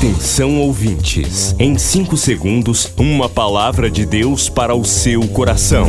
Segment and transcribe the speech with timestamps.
[0.00, 5.86] Atenção ouvintes, em 5 segundos, uma palavra de Deus para o seu coração.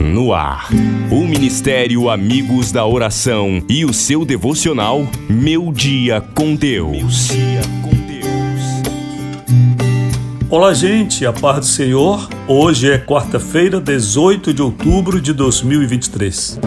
[0.00, 0.70] No ar,
[1.10, 7.28] o Ministério Amigos da Oração e o seu devocional Meu Dia com Deus.
[10.48, 12.30] Olá, gente, a paz do Senhor.
[12.48, 16.58] Hoje é quarta-feira, 18 de outubro de 2023.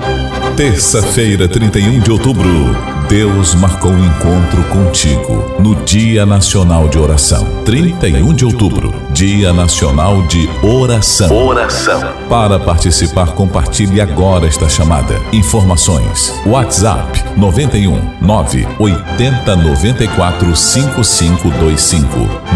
[0.56, 2.93] Terça-feira, 31 de outubro.
[3.08, 7.46] Deus marcou um encontro contigo no Dia Nacional de Oração.
[7.66, 11.30] 31 de outubro, Dia Nacional de Oração.
[11.36, 12.02] Oração.
[12.30, 15.20] Para participar, compartilhe agora esta chamada.
[15.32, 22.08] Informações: WhatsApp 91 9 80 94 5525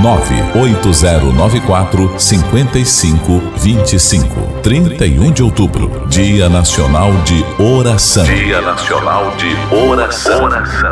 [0.02, 4.48] 98094 5525.
[4.64, 8.24] 31 de outubro, Dia Nacional de Oração.
[8.26, 10.37] Dia Nacional de Oração.
[10.40, 10.92] Oração.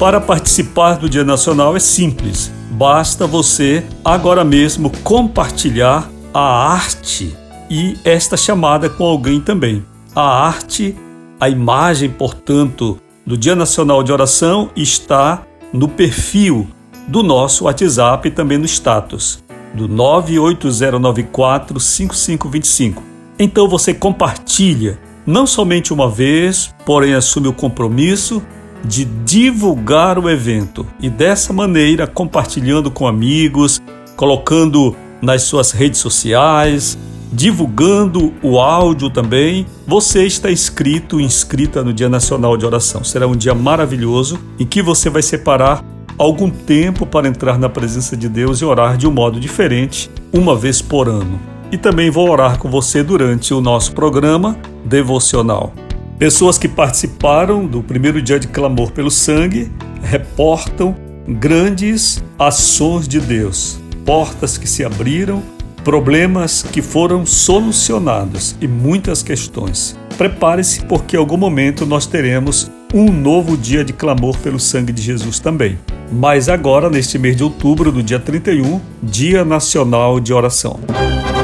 [0.00, 2.50] Para participar do Dia Nacional é simples.
[2.72, 7.36] Basta você agora mesmo compartilhar a arte
[7.70, 9.84] e esta chamada com alguém também.
[10.12, 10.96] A arte,
[11.38, 16.66] a imagem, portanto, do Dia Nacional de Oração está no perfil
[17.06, 19.40] do nosso WhatsApp e também no status
[19.72, 23.11] do 98094 5525.
[23.42, 28.40] Então você compartilha, não somente uma vez, porém assume o compromisso
[28.84, 33.82] de divulgar o evento e dessa maneira compartilhando com amigos,
[34.14, 36.96] colocando nas suas redes sociais,
[37.32, 39.66] divulgando o áudio também.
[39.88, 43.02] Você está inscrito, inscrita no Dia Nacional de Oração.
[43.02, 45.84] Será um dia maravilhoso em que você vai separar
[46.16, 50.54] algum tempo para entrar na presença de Deus e orar de um modo diferente, uma
[50.54, 51.51] vez por ano.
[51.72, 55.72] E também vou orar com você durante o nosso programa devocional.
[56.18, 60.94] Pessoas que participaram do primeiro dia de clamor pelo sangue reportam
[61.26, 65.42] grandes ações de Deus, portas que se abriram,
[65.82, 69.98] problemas que foram solucionados e muitas questões.
[70.18, 75.00] Prepare-se, porque em algum momento nós teremos um novo dia de clamor pelo sangue de
[75.00, 75.78] Jesus também.
[76.12, 80.78] Mas agora, neste mês de outubro, do dia 31, Dia Nacional de Oração.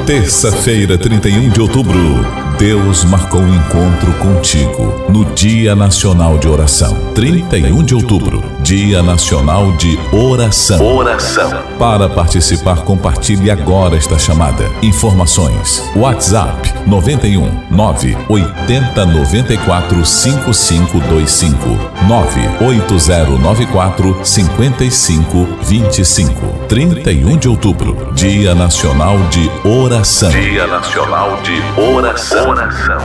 [0.05, 2.48] Terça-feira, 31 de outubro.
[2.59, 6.93] Deus marcou um encontro contigo no Dia Nacional de Oração.
[7.15, 10.85] 31 de outubro, Dia Nacional de Oração.
[10.85, 11.49] Oração.
[11.79, 14.69] Para participar, compartilhe agora esta chamada.
[14.81, 21.55] Informações: WhatsApp 91 9 80 94 5525
[22.09, 26.67] 98094 5525.
[26.67, 30.29] 31 de outubro, Dia Nacional de Oração.
[30.29, 32.48] Dia Nacional de Oração.
[32.49, 32.97] Oração.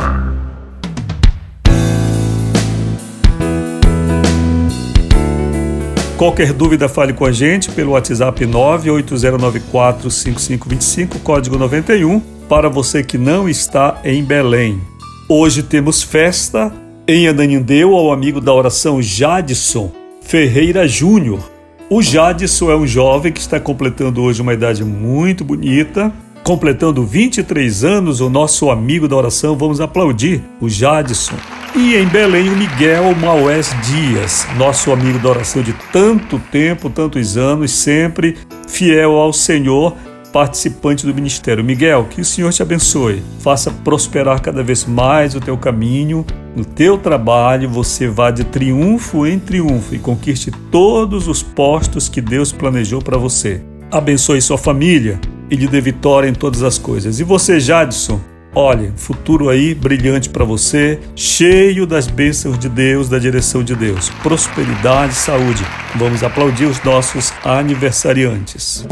[6.16, 13.46] Qualquer dúvida, fale com a gente pelo WhatsApp 980945525, código 91, para você que não
[13.46, 14.80] está em Belém.
[15.28, 16.72] Hoje temos festa
[17.06, 21.52] em Ananindeu ao amigo da oração Jadson Ferreira Júnior.
[21.90, 26.10] O Jadson é um jovem que está completando hoje uma idade muito bonita,
[26.44, 31.36] completando 23 anos, o nosso amigo da oração, vamos aplaudir o Jadson.
[31.74, 37.38] E em Belém, o Miguel Maués Dias, nosso amigo da oração de tanto tempo, tantos
[37.38, 38.36] anos, sempre
[38.68, 39.96] fiel ao Senhor,
[40.34, 41.64] participante do ministério.
[41.64, 46.64] Miguel, que o Senhor te abençoe, faça prosperar cada vez mais o teu caminho, no
[46.64, 52.52] teu trabalho, você vá de triunfo em triunfo e conquiste todos os postos que Deus
[52.52, 53.62] planejou para você.
[53.90, 55.18] Abençoe sua família
[55.56, 57.20] lhe dê vitória em todas as coisas.
[57.20, 58.20] E você, Jadson,
[58.54, 64.10] olha, futuro aí brilhante para você, cheio das bênçãos de Deus, da direção de Deus.
[64.22, 65.64] Prosperidade e saúde.
[65.96, 68.86] Vamos aplaudir os nossos aniversariantes.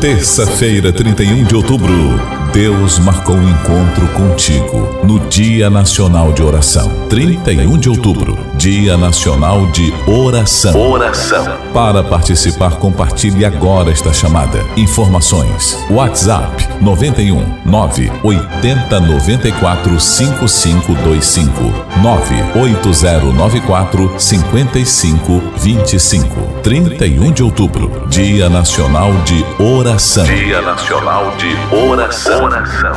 [0.00, 1.92] Terça-feira, 31 de outubro.
[2.52, 6.88] Deus marcou um encontro contigo no Dia Nacional de Oração.
[7.08, 10.78] 31 de outubro, Dia Nacional de Oração.
[10.78, 11.44] Oração.
[11.72, 14.64] Para participar, compartilhe agora esta chamada.
[14.76, 21.50] Informações: WhatsApp 91 9 80 94 5525
[22.02, 26.40] 98094 5525.
[26.62, 29.83] 31 de outubro, Dia Nacional de Oração.
[30.24, 32.44] Dia Nacional de Oração.
[32.44, 32.94] Oração.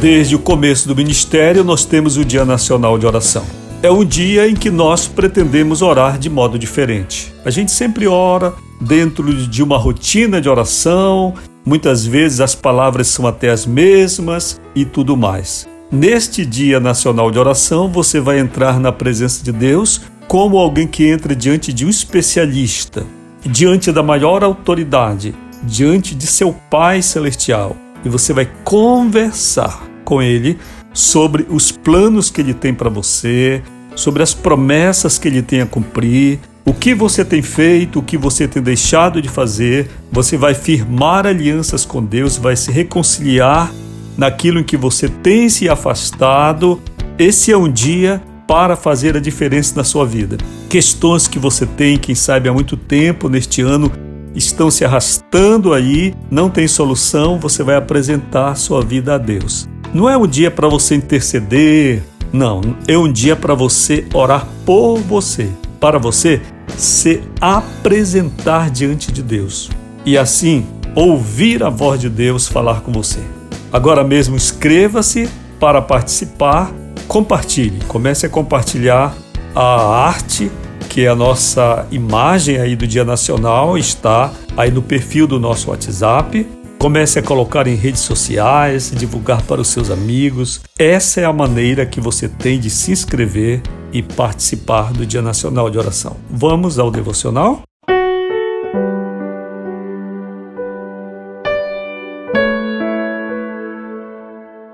[0.00, 3.44] Desde o começo do ministério, nós temos o Dia Nacional de Oração.
[3.82, 7.34] é um dia em que nós pretendemos orar de modo diferente.
[7.44, 11.34] A gente sempre ora dentro de uma rotina de oração,
[11.66, 15.66] muitas vezes as palavras são até as mesmas e tudo mais.
[15.90, 20.00] Neste Dia Nacional de Oração, você vai entrar na presença de Deus
[20.34, 23.06] como alguém que entra diante de um especialista,
[23.46, 25.32] diante da maior autoridade,
[25.62, 27.76] diante de seu Pai Celestial.
[28.04, 30.58] E você vai conversar com Ele
[30.92, 33.62] sobre os planos que Ele tem para você,
[33.94, 38.18] sobre as promessas que Ele tem a cumprir, o que você tem feito, o que
[38.18, 39.88] você tem deixado de fazer.
[40.10, 43.72] Você vai firmar alianças com Deus, vai se reconciliar
[44.18, 46.82] naquilo em que você tem se afastado.
[47.16, 50.36] Esse é um dia para fazer a diferença na sua vida.
[50.68, 53.90] Questões que você tem, quem sabe há muito tempo neste ano,
[54.34, 59.68] estão se arrastando aí, não tem solução, você vai apresentar sua vida a Deus.
[59.92, 62.02] Não é um dia para você interceder,
[62.32, 65.48] não, é um dia para você orar por você,
[65.78, 66.42] para você
[66.76, 69.70] se apresentar diante de Deus
[70.04, 73.20] e assim ouvir a voz de Deus falar com você.
[73.72, 76.72] Agora mesmo inscreva-se para participar,
[77.06, 79.14] compartilhe, comece a compartilhar
[79.54, 80.50] a arte
[80.88, 85.70] que é a nossa imagem aí do Dia Nacional está aí no perfil do nosso
[85.70, 86.46] WhatsApp
[86.84, 90.60] Comece a colocar em redes sociais, divulgar para os seus amigos.
[90.78, 95.70] Essa é a maneira que você tem de se inscrever e participar do Dia Nacional
[95.70, 96.18] de Oração.
[96.28, 97.62] Vamos ao devocional?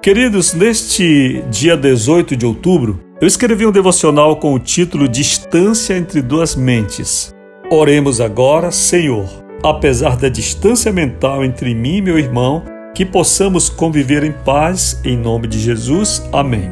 [0.02, 6.22] Queridos, neste dia 18 de outubro, eu escrevi um devocional com o título Distância entre
[6.22, 7.34] duas mentes.
[7.70, 9.28] Oremos agora, Senhor
[9.62, 12.62] apesar da distância mental entre mim e meu irmão,
[12.94, 16.22] que possamos conviver em paz, em nome de Jesus.
[16.32, 16.70] Amém.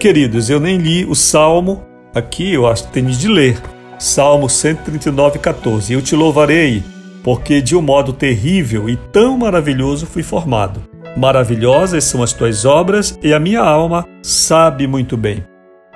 [0.00, 1.84] Queridos, eu nem li o Salmo,
[2.14, 3.60] aqui eu acho que tenho de ler.
[3.98, 5.92] Salmo 139, 14.
[5.92, 6.82] Eu te louvarei,
[7.22, 10.82] porque de um modo terrível e tão maravilhoso fui formado.
[11.16, 15.44] Maravilhosas são as tuas obras e a minha alma sabe muito bem.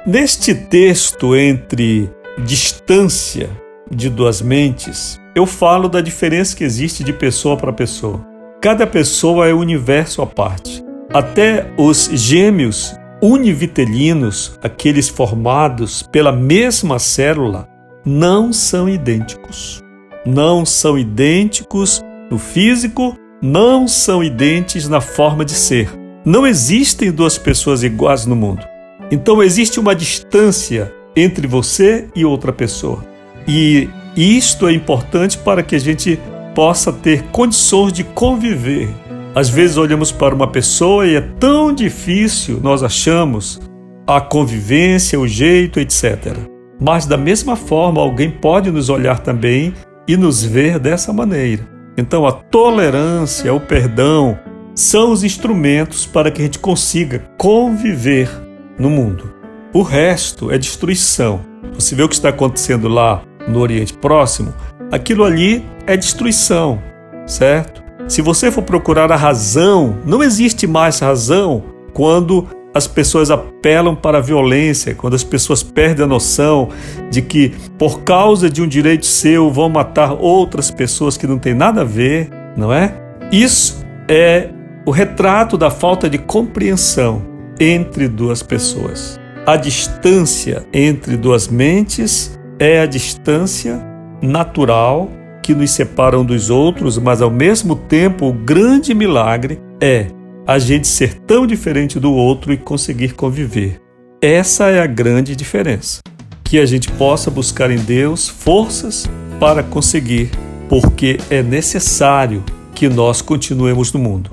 [0.07, 2.11] Neste texto entre
[2.45, 3.51] distância
[3.91, 8.25] de duas mentes, eu falo da diferença que existe de pessoa para pessoa.
[8.61, 10.85] Cada pessoa é um universo à parte.
[11.13, 17.69] Até os gêmeos univitelinos, aqueles formados pela mesma célula,
[18.05, 19.83] não são idênticos.
[20.25, 25.91] Não são idênticos no físico, não são idênticos na forma de ser.
[26.25, 28.67] Não existem duas pessoas iguais no mundo.
[29.11, 33.05] Então existe uma distância entre você e outra pessoa.
[33.47, 36.19] E isto é importante para que a gente
[36.55, 38.89] possa ter condições de conviver.
[39.35, 43.61] Às vezes olhamos para uma pessoa e é tão difícil, nós achamos,
[44.07, 46.37] a convivência, o jeito, etc.
[46.81, 49.73] Mas da mesma forma, alguém pode nos olhar também
[50.07, 51.78] e nos ver dessa maneira.
[51.99, 54.39] Então, a tolerância, o perdão
[54.73, 58.31] são os instrumentos para que a gente consiga conviver
[58.79, 59.35] no mundo.
[59.75, 61.41] O resto é destruição.
[61.75, 64.55] Você vê o que está acontecendo lá no Oriente Próximo,
[64.93, 66.81] aquilo ali é destruição,
[67.27, 67.83] certo?
[68.07, 72.47] Se você for procurar a razão, não existe mais razão quando
[72.79, 76.71] as pessoas apelam para a violência, quando as pessoas perdem a noção
[77.11, 81.55] de que por causa de um direito seu vão matar outras pessoas que não têm
[81.55, 82.95] nada a ver, não é?
[83.31, 84.49] Isso é
[84.87, 87.23] o retrato da falta de compreensão
[87.61, 89.21] entre duas pessoas.
[89.47, 93.85] A distância entre duas mentes é a distância
[94.23, 95.11] natural
[95.43, 100.07] que nos separa um dos outros, mas ao mesmo tempo o grande milagre é
[100.49, 103.83] a gente ser tão diferente do outro e conseguir conviver.
[104.19, 106.01] Essa é a grande diferença.
[106.43, 109.07] Que a gente possa buscar em Deus forças
[109.39, 110.31] para conseguir,
[110.67, 112.43] porque é necessário
[112.75, 114.31] que nós continuemos no mundo.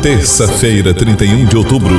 [0.00, 1.94] Terça-feira, 31 de outubro.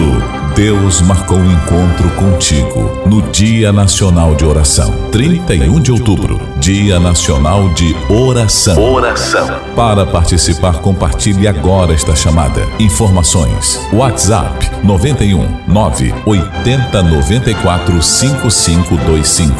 [0.56, 4.92] Deus marcou um encontro contigo no Dia Nacional de Oração.
[5.12, 8.82] 31 de outubro, Dia Nacional de Oração.
[8.82, 9.48] Oração.
[9.76, 12.68] Para participar, compartilhe agora esta chamada.
[12.80, 19.54] Informações: WhatsApp 91 9 80 94 5525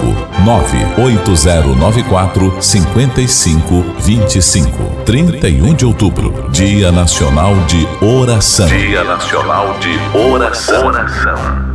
[0.44, 4.84] 98094 5525.
[5.06, 8.66] 31 de outubro, Dia Nacional de Oração.
[8.66, 10.88] Dia Nacional de Oração.
[10.88, 11.75] Oração.